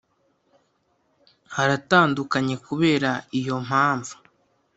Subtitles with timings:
[1.55, 4.13] haratandukanye Kubera iyo mpamvu